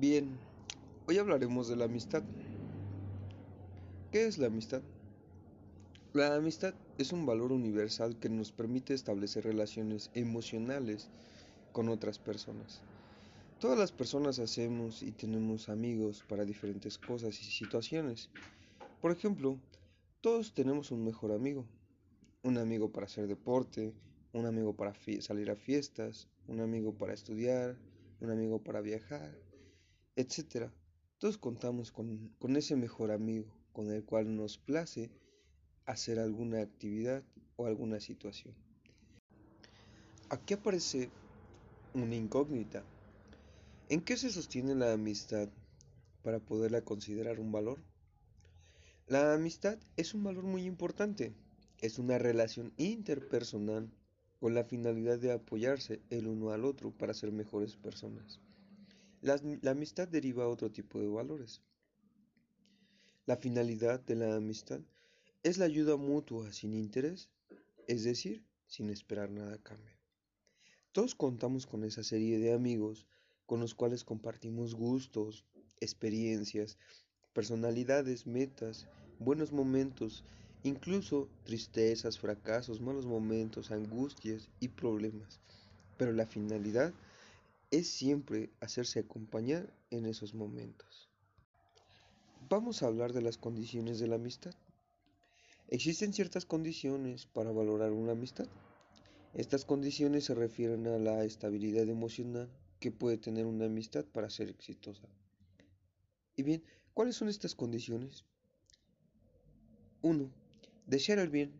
Bien, 0.00 0.38
hoy 1.08 1.18
hablaremos 1.18 1.66
de 1.66 1.74
la 1.74 1.86
amistad. 1.86 2.22
¿Qué 4.12 4.28
es 4.28 4.38
la 4.38 4.46
amistad? 4.46 4.80
La 6.12 6.36
amistad 6.36 6.72
es 6.98 7.10
un 7.12 7.26
valor 7.26 7.50
universal 7.50 8.16
que 8.16 8.28
nos 8.28 8.52
permite 8.52 8.94
establecer 8.94 9.42
relaciones 9.42 10.12
emocionales 10.14 11.10
con 11.72 11.88
otras 11.88 12.20
personas. 12.20 12.80
Todas 13.58 13.76
las 13.76 13.90
personas 13.90 14.38
hacemos 14.38 15.02
y 15.02 15.10
tenemos 15.10 15.68
amigos 15.68 16.24
para 16.28 16.44
diferentes 16.44 16.96
cosas 16.96 17.40
y 17.40 17.50
situaciones. 17.50 18.30
Por 19.00 19.10
ejemplo, 19.10 19.58
todos 20.20 20.54
tenemos 20.54 20.92
un 20.92 21.04
mejor 21.04 21.32
amigo. 21.32 21.64
Un 22.44 22.56
amigo 22.56 22.92
para 22.92 23.06
hacer 23.06 23.26
deporte, 23.26 23.92
un 24.32 24.46
amigo 24.46 24.76
para 24.76 24.94
salir 25.18 25.50
a 25.50 25.56
fiestas, 25.56 26.28
un 26.46 26.60
amigo 26.60 26.94
para 26.94 27.14
estudiar, 27.14 27.76
un 28.20 28.30
amigo 28.30 28.62
para 28.62 28.80
viajar, 28.80 29.47
etc. 30.18 30.70
Todos 31.18 31.38
contamos 31.38 31.92
con, 31.92 32.34
con 32.40 32.56
ese 32.56 32.74
mejor 32.74 33.12
amigo 33.12 33.46
con 33.72 33.92
el 33.92 34.04
cual 34.04 34.34
nos 34.34 34.58
place 34.58 35.08
hacer 35.86 36.18
alguna 36.18 36.60
actividad 36.60 37.22
o 37.54 37.66
alguna 37.66 38.00
situación. 38.00 38.52
Aquí 40.30 40.54
aparece 40.54 41.10
una 41.94 42.16
incógnita. 42.16 42.82
¿En 43.88 44.00
qué 44.00 44.16
se 44.16 44.30
sostiene 44.30 44.74
la 44.74 44.92
amistad 44.92 45.48
para 46.22 46.40
poderla 46.40 46.82
considerar 46.82 47.38
un 47.38 47.52
valor? 47.52 47.78
La 49.06 49.32
amistad 49.32 49.78
es 49.96 50.14
un 50.14 50.24
valor 50.24 50.42
muy 50.42 50.64
importante. 50.64 51.32
Es 51.78 52.00
una 52.00 52.18
relación 52.18 52.72
interpersonal 52.78 53.92
con 54.40 54.54
la 54.54 54.64
finalidad 54.64 55.20
de 55.20 55.30
apoyarse 55.30 56.02
el 56.10 56.26
uno 56.26 56.50
al 56.50 56.64
otro 56.64 56.90
para 56.90 57.14
ser 57.14 57.30
mejores 57.30 57.76
personas. 57.76 58.40
La, 59.20 59.40
amistad 59.70 60.06
deriva 60.06 60.44
a 60.44 60.48
otro 60.48 60.70
tipo 60.70 61.00
de 61.00 61.08
valores. 61.08 61.60
La 63.26 63.36
finalidad 63.36 63.98
de 64.00 64.14
la 64.14 64.36
amistad 64.36 64.80
es 65.42 65.58
la 65.58 65.64
ayuda 65.64 65.96
mutua 65.96 66.52
sin 66.52 66.72
interés, 66.72 67.28
es 67.88 68.04
decir, 68.04 68.44
sin 68.68 68.90
esperar 68.90 69.30
nada 69.30 69.54
a 69.54 69.62
cambio. 69.62 69.96
Todos 70.92 71.16
contamos 71.16 71.66
con 71.66 71.82
esa 71.84 72.04
serie 72.04 72.38
de 72.38 72.52
amigos 72.52 73.06
con 73.46 73.60
los 73.60 73.74
cuales 73.74 74.04
compartimos 74.04 74.74
gustos, 74.74 75.44
experiencias, 75.80 76.78
personalidades, 77.32 78.26
metas, 78.26 78.86
buenos 79.18 79.52
momentos, 79.52 80.24
incluso 80.62 81.28
tristezas, 81.44 82.18
fracasos, 82.18 82.80
malos 82.80 83.06
momentos, 83.06 83.70
angustias 83.70 84.48
y 84.60 84.68
problemas. 84.68 85.40
Pero 85.96 86.12
la 86.12 86.26
finalidad 86.26 86.92
es 87.70 87.86
siempre 87.90 88.50
hacerse 88.60 89.00
acompañar 89.00 89.74
en 89.90 90.06
esos 90.06 90.32
momentos. 90.32 91.10
Vamos 92.48 92.82
a 92.82 92.86
hablar 92.86 93.12
de 93.12 93.20
las 93.20 93.36
condiciones 93.36 93.98
de 93.98 94.06
la 94.06 94.14
amistad. 94.14 94.54
Existen 95.68 96.14
ciertas 96.14 96.46
condiciones 96.46 97.26
para 97.26 97.52
valorar 97.52 97.92
una 97.92 98.12
amistad. 98.12 98.46
Estas 99.34 99.66
condiciones 99.66 100.24
se 100.24 100.34
refieren 100.34 100.86
a 100.86 100.98
la 100.98 101.24
estabilidad 101.24 101.86
emocional 101.86 102.48
que 102.80 102.90
puede 102.90 103.18
tener 103.18 103.44
una 103.44 103.66
amistad 103.66 104.06
para 104.06 104.30
ser 104.30 104.48
exitosa. 104.48 105.06
Y 106.36 106.44
bien, 106.44 106.64
¿cuáles 106.94 107.16
son 107.16 107.28
estas 107.28 107.54
condiciones? 107.54 108.24
1. 110.00 110.30
Desear 110.86 111.18
el 111.18 111.28
bien. 111.28 111.52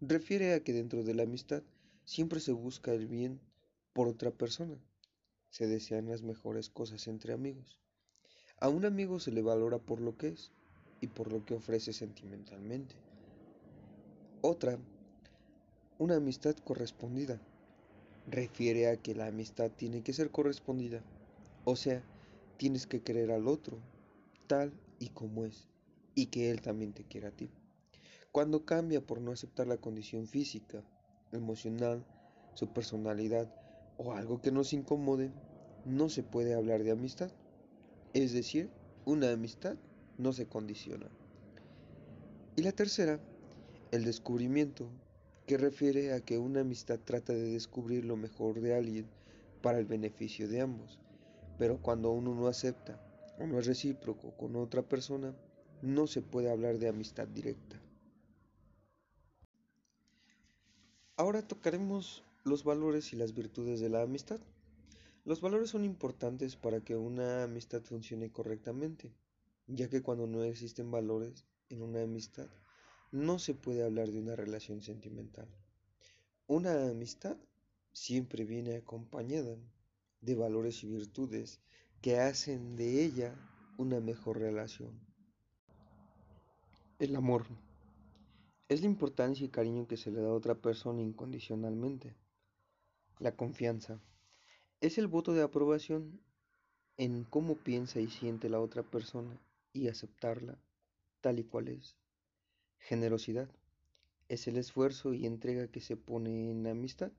Refiere 0.00 0.54
a 0.54 0.64
que 0.64 0.72
dentro 0.72 1.04
de 1.04 1.14
la 1.14 1.22
amistad 1.22 1.62
siempre 2.04 2.40
se 2.40 2.50
busca 2.50 2.92
el 2.92 3.06
bien 3.06 3.40
por 3.92 4.08
otra 4.08 4.32
persona 4.32 4.76
se 5.50 5.66
desean 5.66 6.08
las 6.08 6.22
mejores 6.22 6.70
cosas 6.70 7.06
entre 7.08 7.32
amigos. 7.32 7.80
A 8.60 8.68
un 8.68 8.84
amigo 8.84 9.20
se 9.20 9.32
le 9.32 9.42
valora 9.42 9.78
por 9.78 10.00
lo 10.00 10.16
que 10.16 10.28
es 10.28 10.52
y 11.00 11.08
por 11.08 11.32
lo 11.32 11.44
que 11.44 11.54
ofrece 11.54 11.92
sentimentalmente. 11.92 12.94
Otra, 14.40 14.78
una 15.98 16.16
amistad 16.16 16.56
correspondida. 16.56 17.40
Refiere 18.26 18.88
a 18.88 18.96
que 18.96 19.14
la 19.14 19.26
amistad 19.26 19.70
tiene 19.70 20.02
que 20.02 20.12
ser 20.12 20.30
correspondida. 20.30 21.02
O 21.64 21.76
sea, 21.76 22.02
tienes 22.56 22.86
que 22.86 23.02
querer 23.02 23.30
al 23.30 23.46
otro 23.46 23.78
tal 24.46 24.72
y 24.98 25.08
como 25.10 25.44
es 25.44 25.68
y 26.14 26.26
que 26.26 26.50
él 26.50 26.60
también 26.62 26.92
te 26.92 27.04
quiera 27.04 27.28
a 27.28 27.32
ti. 27.32 27.50
Cuando 28.32 28.64
cambia 28.64 29.00
por 29.00 29.20
no 29.20 29.32
aceptar 29.32 29.66
la 29.66 29.76
condición 29.76 30.26
física, 30.26 30.82
emocional, 31.32 32.04
su 32.54 32.72
personalidad 32.72 33.48
o 33.98 34.12
algo 34.12 34.40
que 34.40 34.50
nos 34.50 34.72
incomode, 34.72 35.30
no 35.84 36.08
se 36.08 36.22
puede 36.22 36.54
hablar 36.54 36.82
de 36.82 36.90
amistad. 36.90 37.30
Es 38.12 38.32
decir, 38.32 38.70
una 39.04 39.30
amistad 39.30 39.76
no 40.18 40.32
se 40.32 40.46
condiciona. 40.46 41.08
Y 42.56 42.62
la 42.62 42.72
tercera, 42.72 43.20
el 43.92 44.04
descubrimiento, 44.04 44.88
que 45.46 45.58
refiere 45.58 46.12
a 46.12 46.20
que 46.20 46.38
una 46.38 46.60
amistad 46.60 46.98
trata 46.98 47.32
de 47.32 47.52
descubrir 47.52 48.04
lo 48.04 48.16
mejor 48.16 48.60
de 48.60 48.74
alguien 48.74 49.06
para 49.62 49.78
el 49.78 49.84
beneficio 49.84 50.48
de 50.48 50.60
ambos. 50.60 50.98
Pero 51.58 51.80
cuando 51.80 52.10
uno 52.10 52.34
no 52.34 52.48
acepta 52.48 53.00
o 53.38 53.46
no 53.46 53.58
es 53.58 53.66
recíproco 53.66 54.32
con 54.36 54.56
otra 54.56 54.82
persona, 54.82 55.34
no 55.82 56.06
se 56.06 56.22
puede 56.22 56.50
hablar 56.50 56.78
de 56.78 56.88
amistad 56.88 57.28
directa. 57.28 57.80
Ahora 61.16 61.42
tocaremos 61.42 62.24
los 62.46 62.62
valores 62.62 63.12
y 63.12 63.16
las 63.16 63.34
virtudes 63.34 63.80
de 63.80 63.88
la 63.88 64.02
amistad. 64.02 64.40
Los 65.24 65.40
valores 65.40 65.70
son 65.70 65.84
importantes 65.84 66.54
para 66.54 66.80
que 66.80 66.94
una 66.94 67.42
amistad 67.42 67.82
funcione 67.82 68.30
correctamente, 68.30 69.12
ya 69.66 69.88
que 69.88 70.00
cuando 70.00 70.28
no 70.28 70.44
existen 70.44 70.92
valores 70.92 71.44
en 71.70 71.82
una 71.82 72.02
amistad, 72.02 72.46
no 73.10 73.40
se 73.40 73.54
puede 73.54 73.82
hablar 73.82 74.12
de 74.12 74.20
una 74.20 74.36
relación 74.36 74.80
sentimental. 74.80 75.48
Una 76.46 76.88
amistad 76.88 77.36
siempre 77.92 78.44
viene 78.44 78.76
acompañada 78.76 79.56
de 80.20 80.34
valores 80.36 80.84
y 80.84 80.86
virtudes 80.86 81.58
que 82.00 82.20
hacen 82.20 82.76
de 82.76 83.04
ella 83.04 83.34
una 83.76 83.98
mejor 83.98 84.38
relación. 84.38 84.92
El 87.00 87.16
amor 87.16 87.46
es 88.68 88.82
la 88.82 88.86
importancia 88.86 89.44
y 89.44 89.48
cariño 89.48 89.88
que 89.88 89.96
se 89.96 90.12
le 90.12 90.20
da 90.20 90.28
a 90.28 90.34
otra 90.34 90.54
persona 90.54 91.02
incondicionalmente. 91.02 92.14
La 93.18 93.34
confianza 93.34 93.98
es 94.82 94.98
el 94.98 95.06
voto 95.06 95.32
de 95.32 95.42
aprobación 95.42 96.20
en 96.98 97.24
cómo 97.24 97.56
piensa 97.56 97.98
y 97.98 98.10
siente 98.10 98.50
la 98.50 98.60
otra 98.60 98.82
persona 98.82 99.40
y 99.72 99.88
aceptarla 99.88 100.58
tal 101.22 101.38
y 101.38 101.44
cual 101.44 101.68
es. 101.68 101.96
Generosidad 102.76 103.48
es 104.28 104.46
el 104.48 104.58
esfuerzo 104.58 105.14
y 105.14 105.24
entrega 105.24 105.66
que 105.68 105.80
se 105.80 105.96
pone 105.96 106.50
en 106.50 106.62
la 106.62 106.72
amistad. 106.72 107.10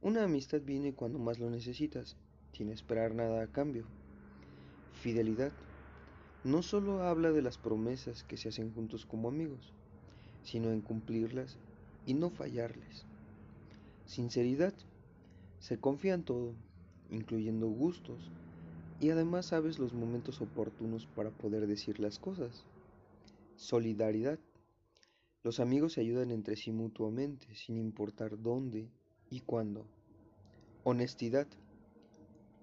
Una 0.00 0.24
amistad 0.24 0.62
viene 0.62 0.94
cuando 0.94 1.18
más 1.18 1.38
lo 1.38 1.50
necesitas, 1.50 2.16
sin 2.54 2.70
esperar 2.70 3.14
nada 3.14 3.42
a 3.42 3.52
cambio. 3.52 3.84
Fidelidad 5.02 5.52
no 6.44 6.62
solo 6.62 7.02
habla 7.02 7.30
de 7.30 7.42
las 7.42 7.58
promesas 7.58 8.24
que 8.24 8.38
se 8.38 8.48
hacen 8.48 8.72
juntos 8.72 9.04
como 9.04 9.28
amigos, 9.28 9.74
sino 10.44 10.70
en 10.70 10.80
cumplirlas 10.80 11.58
y 12.06 12.14
no 12.14 12.30
fallarles. 12.30 13.04
Sinceridad 14.06 14.72
se 15.60 15.78
confía 15.78 16.14
en 16.14 16.24
todo, 16.24 16.54
incluyendo 17.10 17.68
gustos, 17.68 18.30
y 18.98 19.10
además 19.10 19.46
sabes 19.46 19.78
los 19.78 19.92
momentos 19.92 20.40
oportunos 20.40 21.06
para 21.06 21.30
poder 21.30 21.66
decir 21.66 22.00
las 22.00 22.18
cosas. 22.18 22.64
Solidaridad. 23.56 24.38
Los 25.42 25.60
amigos 25.60 25.94
se 25.94 26.00
ayudan 26.00 26.30
entre 26.30 26.56
sí 26.56 26.72
mutuamente, 26.72 27.54
sin 27.54 27.76
importar 27.76 28.42
dónde 28.42 28.90
y 29.30 29.40
cuándo. 29.40 29.86
Honestidad. 30.82 31.46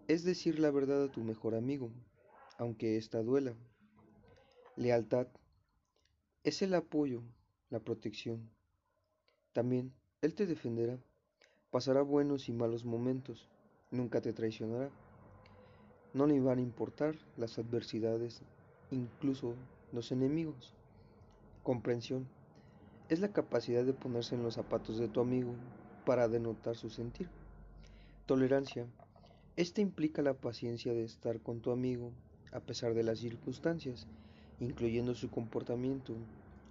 Es 0.08 0.24
decir 0.24 0.60
la 0.60 0.72
verdad 0.72 1.04
a 1.04 1.12
tu 1.12 1.22
mejor 1.22 1.56
amigo, 1.56 1.92
aunque 2.58 2.98
ésta 2.98 3.22
duela. 3.22 3.56
Lealtad. 4.76 5.28
Es 6.44 6.62
el 6.62 6.74
apoyo, 6.74 7.24
la 7.70 7.80
protección. 7.80 8.50
También 9.54 9.94
Él 10.22 10.36
te 10.36 10.46
defenderá, 10.46 11.00
pasará 11.72 12.02
buenos 12.02 12.50
y 12.50 12.54
malos 12.54 12.86
momentos, 12.86 13.48
nunca 13.92 14.22
te 14.22 14.34
traicionará. 14.34 14.90
No 16.14 16.26
le 16.26 16.40
van 16.40 16.60
a 16.60 16.62
importar 16.62 17.16
las 17.36 17.60
adversidades, 17.60 18.42
incluso 18.92 19.56
los 19.92 20.12
enemigos. 20.12 20.74
Comprensión 21.64 22.28
es 23.10 23.20
la 23.20 23.32
capacidad 23.32 23.84
de 23.84 23.94
ponerse 23.94 24.36
en 24.36 24.44
los 24.44 24.56
zapatos 24.56 24.98
de 24.98 25.08
tu 25.08 25.22
amigo 25.22 25.54
para 26.06 26.28
denotar 26.28 26.76
su 26.76 26.90
sentir. 26.90 27.30
Tolerancia. 28.26 28.86
Esta 29.56 29.82
implica 29.82 30.22
la 30.22 30.34
paciencia 30.34 30.94
de 30.94 31.04
estar 31.04 31.40
con 31.42 31.62
tu 31.62 31.72
amigo 31.72 32.12
a 32.52 32.60
pesar 32.60 32.94
de 32.94 33.04
las 33.04 33.20
circunstancias, 33.20 34.08
incluyendo 34.60 35.16
su 35.16 35.30
comportamiento, 35.30 36.14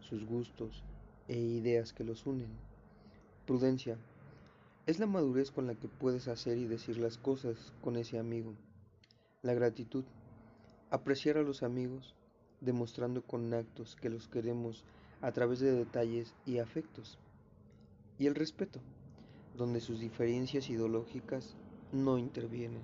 sus 0.00 0.24
gustos 0.24 0.82
e 1.28 1.38
ideas 1.38 1.92
que 1.92 2.04
los 2.04 2.26
unen. 2.26 2.48
Prudencia 3.46 3.98
es 4.86 5.00
la 5.00 5.06
madurez 5.06 5.50
con 5.50 5.66
la 5.66 5.74
que 5.74 5.88
puedes 5.88 6.28
hacer 6.28 6.58
y 6.58 6.66
decir 6.66 6.96
las 6.98 7.18
cosas 7.18 7.72
con 7.82 7.96
ese 7.96 8.18
amigo. 8.18 8.54
La 9.42 9.52
gratitud. 9.52 10.04
Apreciar 10.90 11.36
a 11.38 11.42
los 11.42 11.64
amigos, 11.64 12.14
demostrando 12.60 13.22
con 13.22 13.52
actos 13.52 13.96
que 13.96 14.08
los 14.08 14.28
queremos 14.28 14.84
a 15.20 15.32
través 15.32 15.58
de 15.58 15.72
detalles 15.72 16.32
y 16.46 16.58
afectos. 16.58 17.18
Y 18.18 18.26
el 18.26 18.36
respeto, 18.36 18.80
donde 19.56 19.80
sus 19.80 19.98
diferencias 19.98 20.70
ideológicas 20.70 21.56
no 21.90 22.16
intervienen. 22.16 22.82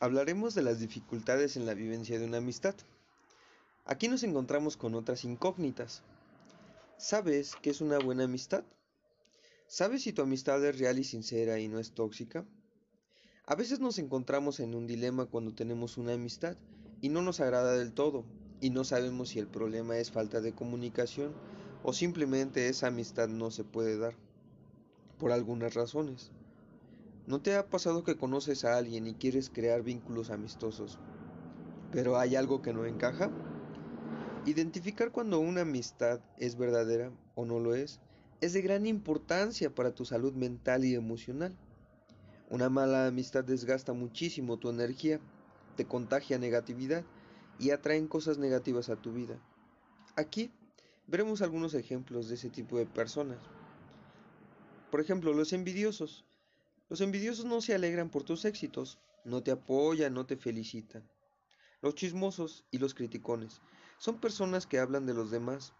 Hablaremos 0.00 0.56
de 0.56 0.62
las 0.62 0.80
dificultades 0.80 1.56
en 1.56 1.66
la 1.66 1.74
vivencia 1.74 2.18
de 2.18 2.26
una 2.26 2.38
amistad. 2.38 2.74
Aquí 3.84 4.08
nos 4.08 4.24
encontramos 4.24 4.76
con 4.76 4.96
otras 4.96 5.24
incógnitas. 5.24 6.02
¿Sabes 6.96 7.54
qué 7.62 7.70
es 7.70 7.80
una 7.80 7.98
buena 7.98 8.24
amistad? 8.24 8.64
¿Sabes 9.66 10.02
si 10.02 10.12
tu 10.12 10.22
amistad 10.22 10.64
es 10.64 10.78
real 10.78 10.98
y 10.98 11.04
sincera 11.04 11.58
y 11.58 11.68
no 11.68 11.78
es 11.78 11.94
tóxica? 11.94 12.46
A 13.46 13.54
veces 13.54 13.80
nos 13.80 13.98
encontramos 13.98 14.60
en 14.60 14.74
un 14.74 14.86
dilema 14.86 15.26
cuando 15.26 15.54
tenemos 15.54 15.98
una 15.98 16.14
amistad 16.14 16.56
y 17.00 17.08
no 17.08 17.22
nos 17.22 17.40
agrada 17.40 17.76
del 17.76 17.92
todo 17.92 18.24
y 18.60 18.70
no 18.70 18.84
sabemos 18.84 19.30
si 19.30 19.38
el 19.38 19.48
problema 19.48 19.98
es 19.98 20.10
falta 20.10 20.40
de 20.40 20.54
comunicación 20.54 21.32
o 21.82 21.92
simplemente 21.92 22.68
esa 22.68 22.86
amistad 22.86 23.28
no 23.28 23.50
se 23.50 23.64
puede 23.64 23.98
dar 23.98 24.16
por 25.18 25.32
algunas 25.32 25.74
razones. 25.74 26.30
¿No 27.26 27.40
te 27.40 27.54
ha 27.54 27.68
pasado 27.68 28.04
que 28.04 28.16
conoces 28.16 28.64
a 28.64 28.76
alguien 28.76 29.06
y 29.06 29.14
quieres 29.14 29.50
crear 29.50 29.82
vínculos 29.82 30.30
amistosos, 30.30 30.98
pero 31.90 32.18
hay 32.18 32.36
algo 32.36 32.62
que 32.62 32.72
no 32.72 32.86
encaja? 32.86 33.30
Identificar 34.46 35.10
cuando 35.10 35.40
una 35.40 35.62
amistad 35.62 36.20
es 36.36 36.56
verdadera 36.56 37.12
o 37.34 37.44
no 37.44 37.60
lo 37.60 37.74
es 37.74 38.00
es 38.44 38.52
de 38.52 38.60
gran 38.60 38.84
importancia 38.84 39.74
para 39.74 39.94
tu 39.94 40.04
salud 40.04 40.34
mental 40.34 40.84
y 40.84 40.94
emocional. 40.94 41.56
Una 42.50 42.68
mala 42.68 43.06
amistad 43.06 43.42
desgasta 43.42 43.94
muchísimo 43.94 44.58
tu 44.58 44.68
energía, 44.68 45.18
te 45.76 45.86
contagia 45.86 46.38
negatividad 46.38 47.04
y 47.58 47.70
atraen 47.70 48.06
cosas 48.06 48.36
negativas 48.36 48.90
a 48.90 48.96
tu 48.96 49.14
vida. 49.14 49.40
Aquí 50.14 50.52
veremos 51.06 51.40
algunos 51.40 51.72
ejemplos 51.72 52.28
de 52.28 52.34
ese 52.34 52.50
tipo 52.50 52.76
de 52.76 52.84
personas. 52.84 53.38
Por 54.90 55.00
ejemplo, 55.00 55.32
los 55.32 55.54
envidiosos. 55.54 56.26
Los 56.90 57.00
envidiosos 57.00 57.46
no 57.46 57.62
se 57.62 57.74
alegran 57.74 58.10
por 58.10 58.24
tus 58.24 58.44
éxitos, 58.44 58.98
no 59.24 59.42
te 59.42 59.52
apoyan, 59.52 60.12
no 60.12 60.26
te 60.26 60.36
felicitan. 60.36 61.08
Los 61.80 61.94
chismosos 61.94 62.66
y 62.70 62.76
los 62.76 62.92
criticones 62.92 63.62
son 63.96 64.20
personas 64.20 64.66
que 64.66 64.80
hablan 64.80 65.06
de 65.06 65.14
los 65.14 65.30
demás 65.30 65.72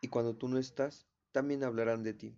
y 0.00 0.08
cuando 0.08 0.34
tú 0.34 0.48
no 0.48 0.56
estás, 0.56 1.06
también 1.32 1.64
hablarán 1.64 2.02
de 2.02 2.14
ti. 2.14 2.34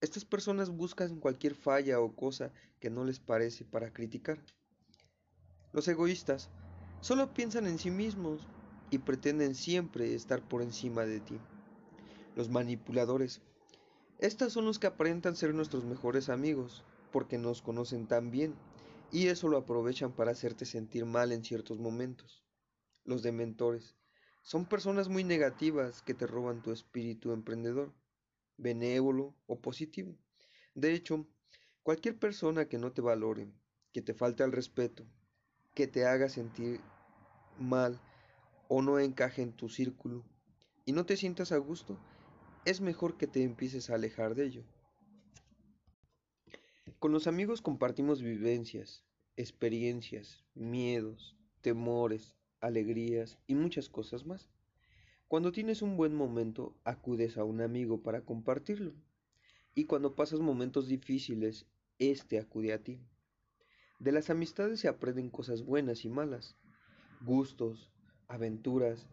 Estas 0.00 0.24
personas 0.24 0.70
buscan 0.70 1.20
cualquier 1.20 1.54
falla 1.54 2.00
o 2.00 2.14
cosa 2.14 2.52
que 2.80 2.90
no 2.90 3.04
les 3.04 3.20
parece 3.20 3.64
para 3.64 3.92
criticar. 3.92 4.38
Los 5.72 5.86
egoístas 5.88 6.48
solo 7.00 7.32
piensan 7.32 7.66
en 7.66 7.78
sí 7.78 7.90
mismos 7.90 8.46
y 8.90 8.98
pretenden 8.98 9.54
siempre 9.54 10.14
estar 10.14 10.42
por 10.42 10.62
encima 10.62 11.04
de 11.04 11.20
ti. 11.20 11.38
Los 12.34 12.48
manipuladores. 12.48 13.40
Estos 14.18 14.52
son 14.52 14.64
los 14.64 14.78
que 14.78 14.86
aparentan 14.86 15.36
ser 15.36 15.54
nuestros 15.54 15.84
mejores 15.84 16.28
amigos 16.28 16.84
porque 17.12 17.38
nos 17.38 17.62
conocen 17.62 18.06
tan 18.06 18.30
bien 18.30 18.54
y 19.12 19.28
eso 19.28 19.48
lo 19.48 19.58
aprovechan 19.58 20.12
para 20.12 20.32
hacerte 20.32 20.64
sentir 20.64 21.04
mal 21.04 21.32
en 21.32 21.44
ciertos 21.44 21.78
momentos. 21.78 22.42
Los 23.04 23.22
dementores 23.22 23.94
son 24.42 24.66
personas 24.66 25.08
muy 25.08 25.24
negativas 25.24 26.02
que 26.02 26.14
te 26.14 26.26
roban 26.26 26.62
tu 26.62 26.72
espíritu 26.72 27.32
emprendedor, 27.32 27.92
benévolo 28.60 29.34
o 29.46 29.58
positivo. 29.60 30.16
De 30.74 30.92
hecho, 30.92 31.26
cualquier 31.82 32.18
persona 32.18 32.68
que 32.68 32.78
no 32.78 32.92
te 32.92 33.00
valore, 33.00 33.48
que 33.92 34.02
te 34.02 34.14
falte 34.14 34.42
al 34.42 34.52
respeto, 34.52 35.04
que 35.74 35.86
te 35.86 36.04
haga 36.04 36.28
sentir 36.28 36.80
mal 37.58 37.98
o 38.68 38.82
no 38.82 38.98
encaje 38.98 39.42
en 39.42 39.52
tu 39.52 39.68
círculo 39.68 40.24
y 40.84 40.92
no 40.92 41.04
te 41.06 41.16
sientas 41.16 41.52
a 41.52 41.58
gusto, 41.58 41.98
es 42.64 42.80
mejor 42.80 43.16
que 43.16 43.26
te 43.26 43.42
empieces 43.42 43.90
a 43.90 43.94
alejar 43.94 44.34
de 44.34 44.44
ello. 44.44 44.64
Con 46.98 47.12
los 47.12 47.26
amigos 47.26 47.62
compartimos 47.62 48.22
vivencias, 48.22 49.04
experiencias, 49.36 50.44
miedos, 50.54 51.36
temores, 51.62 52.36
alegrías 52.60 53.38
y 53.46 53.54
muchas 53.54 53.88
cosas 53.88 54.26
más. 54.26 54.50
Cuando 55.30 55.52
tienes 55.52 55.80
un 55.80 55.96
buen 55.96 56.12
momento, 56.12 56.74
acudes 56.82 57.38
a 57.38 57.44
un 57.44 57.60
amigo 57.60 58.02
para 58.02 58.24
compartirlo. 58.24 58.94
Y 59.76 59.84
cuando 59.84 60.16
pasas 60.16 60.40
momentos 60.40 60.88
difíciles, 60.88 61.66
éste 62.00 62.40
acude 62.40 62.72
a 62.72 62.82
ti. 62.82 62.98
De 64.00 64.10
las 64.10 64.28
amistades 64.28 64.80
se 64.80 64.88
aprenden 64.88 65.30
cosas 65.30 65.62
buenas 65.62 66.04
y 66.04 66.08
malas, 66.08 66.56
gustos, 67.20 67.92
aventuras, 68.26 69.06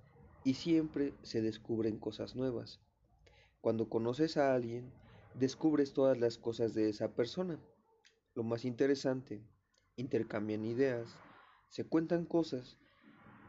y 0.44 0.56
siempre 0.56 1.14
se 1.22 1.44
descubren 1.44 2.00
cosas 2.00 2.36
nuevas. 2.36 2.82
Cuando 3.62 3.88
conoces 3.88 4.38
a 4.38 4.56
alguien, 4.56 4.92
descubres 5.36 5.94
todas 5.94 6.18
las 6.18 6.40
cosas 6.40 6.74
de 6.74 6.90
esa 6.90 7.14
persona. 7.14 7.60
Lo 8.34 8.42
más 8.42 8.66
interesante, 8.66 9.44
intercambian 9.98 10.66
ideas, 10.66 11.16
se 11.70 11.86
cuentan 11.86 12.26
cosas 12.26 12.80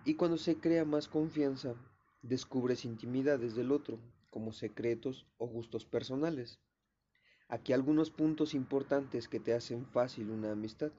y 0.04 0.16
cuando 0.16 0.36
se 0.36 0.58
crea 0.58 0.84
más 0.84 1.08
confianza, 1.08 1.74
descubres 2.22 2.84
intimidades 2.84 3.54
del 3.54 3.72
otro, 3.72 3.98
como 4.30 4.52
secretos 4.52 5.26
o 5.38 5.46
gustos 5.46 5.84
personales. 5.84 6.60
Aquí 7.48 7.72
algunos 7.72 8.10
puntos 8.10 8.54
importantes 8.54 9.28
que 9.28 9.40
te 9.40 9.54
hacen 9.54 9.86
fácil 9.86 10.30
una 10.30 10.52
amistad. 10.52 10.92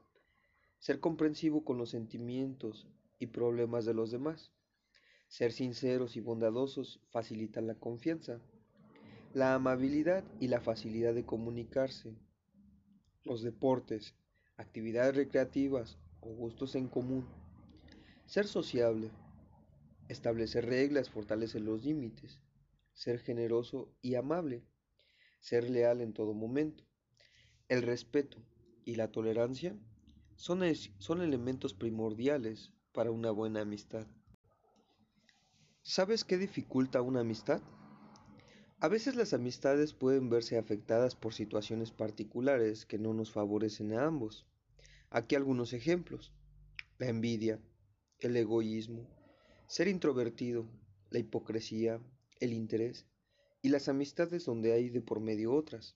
Ser 0.79 0.99
comprensivo 0.99 1.63
con 1.63 1.77
los 1.77 1.89
sentimientos 1.89 2.87
y 3.19 3.27
problemas 3.27 3.85
de 3.85 3.93
los 3.93 4.11
demás. 4.11 4.51
Ser 5.27 5.51
sinceros 5.51 6.15
y 6.15 6.21
bondadosos 6.21 7.01
facilita 7.11 7.61
la 7.61 7.75
confianza. 7.75 8.41
La 9.33 9.53
amabilidad 9.53 10.23
y 10.39 10.47
la 10.47 10.59
facilidad 10.59 11.13
de 11.13 11.25
comunicarse. 11.25 12.15
Los 13.23 13.43
deportes, 13.43 14.15
actividades 14.57 15.15
recreativas 15.15 15.99
o 16.21 16.29
gustos 16.29 16.75
en 16.75 16.87
común 16.87 17.27
ser 18.29 18.45
sociable. 18.45 19.09
Establecer 20.09 20.65
reglas 20.65 21.11
fortalece 21.11 21.59
los 21.59 21.85
límites. 21.85 22.41
Ser 22.93 23.19
generoso 23.19 23.93
y 24.01 24.15
amable. 24.15 24.65
Ser 25.39 25.69
leal 25.69 26.01
en 26.01 26.13
todo 26.13 26.33
momento. 26.33 26.83
El 27.67 27.83
respeto 27.83 28.39
y 28.85 28.95
la 28.95 29.11
tolerancia 29.11 29.77
son, 30.35 30.63
son 30.97 31.21
elementos 31.21 31.75
primordiales 31.75 32.73
para 32.91 33.11
una 33.11 33.29
buena 33.29 33.61
amistad. 33.61 34.07
¿Sabes 35.83 36.23
qué 36.23 36.39
dificulta 36.39 37.03
una 37.03 37.19
amistad? 37.19 37.61
A 38.79 38.87
veces 38.87 39.15
las 39.15 39.33
amistades 39.33 39.93
pueden 39.93 40.31
verse 40.31 40.57
afectadas 40.57 41.15
por 41.15 41.35
situaciones 41.35 41.91
particulares 41.91 42.87
que 42.87 42.97
no 42.97 43.13
nos 43.13 43.31
favorecen 43.31 43.93
a 43.93 44.05
ambos. 44.05 44.47
Aquí 45.11 45.35
algunos 45.35 45.73
ejemplos. 45.73 46.33
La 46.97 47.09
envidia, 47.09 47.61
el 48.19 48.35
egoísmo, 48.35 49.07
ser 49.69 49.87
introvertido, 49.87 50.65
la 51.11 51.19
hipocresía, 51.19 52.01
el 52.39 52.53
interés 52.53 53.05
y 53.61 53.69
las 53.69 53.87
amistades 53.87 54.45
donde 54.45 54.73
hay 54.73 54.89
de 54.89 54.99
por 54.99 55.19
medio 55.19 55.53
otras. 55.53 55.95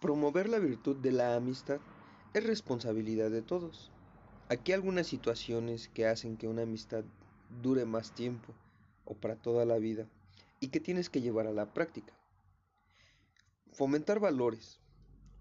Promover 0.00 0.48
la 0.48 0.58
virtud 0.58 0.96
de 0.96 1.12
la 1.12 1.36
amistad 1.36 1.78
es 2.34 2.44
responsabilidad 2.44 3.30
de 3.30 3.42
todos. 3.42 3.92
Aquí 4.48 4.72
algunas 4.72 5.06
situaciones 5.06 5.88
que 5.88 6.08
hacen 6.08 6.36
que 6.36 6.48
una 6.48 6.62
amistad 6.62 7.04
dure 7.62 7.84
más 7.84 8.12
tiempo 8.12 8.52
o 9.04 9.14
para 9.14 9.36
toda 9.36 9.64
la 9.64 9.78
vida 9.78 10.08
y 10.58 10.68
que 10.68 10.80
tienes 10.80 11.10
que 11.10 11.20
llevar 11.20 11.46
a 11.46 11.52
la 11.52 11.72
práctica. 11.72 12.12
Fomentar 13.72 14.18
valores, 14.18 14.80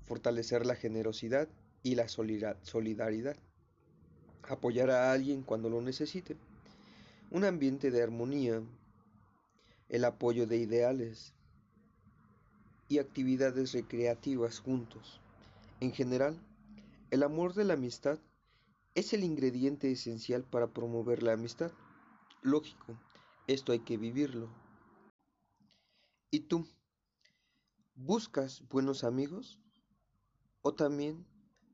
fortalecer 0.06 0.68
la 0.68 0.75
generosidad 0.75 1.50
y 1.82 1.96
la 1.96 2.08
solidaridad 2.08 3.38
apoyar 4.47 4.89
a 4.89 5.12
alguien 5.12 5.43
cuando 5.43 5.69
lo 5.69 5.81
necesite, 5.81 6.38
un 7.31 7.45
ambiente 7.45 7.91
de 7.91 8.03
armonía, 8.03 8.62
el 9.89 10.05
apoyo 10.05 10.47
de 10.47 10.57
ideales 10.57 11.33
y 12.89 13.00
actividades 13.00 13.73
recreativas 13.73 14.59
juntos. 14.59 15.21
En 15.79 15.91
general, 15.91 16.39
el 17.12 17.23
amor 17.23 17.53
de 17.53 17.63
la 17.63 17.73
amistad 17.73 18.19
es 18.95 19.13
el 19.13 19.23
ingrediente 19.23 19.91
esencial 19.91 20.43
para 20.43 20.67
promover 20.67 21.23
la 21.23 21.33
amistad. 21.33 21.71
Lógico, 22.41 22.97
esto 23.47 23.71
hay 23.71 23.79
que 23.79 23.97
vivirlo. 23.97 24.50
¿Y 26.29 26.41
tú? 26.41 26.67
¿Buscas 27.95 28.63
buenos 28.69 29.03
amigos? 29.03 29.59
¿O 30.62 30.73
también 30.73 31.25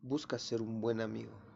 buscas 0.02 0.42
ser 0.42 0.62
un 0.62 0.82
buen 0.82 1.02
amigo? 1.02 1.49